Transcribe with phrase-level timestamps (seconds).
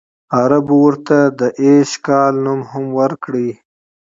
[0.39, 3.49] عربو ورته د ایش کال نوم هم ورکړی.